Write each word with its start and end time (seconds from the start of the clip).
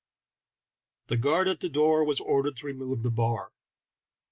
The 1.09 1.15
guard 1.17 1.47
at 1.47 1.63
our 1.63 1.69
door 1.69 2.03
was 2.03 2.19
ordered 2.19 2.57
to 2.57 2.65
remove 2.65 3.03
the 3.03 3.11
bar. 3.11 3.51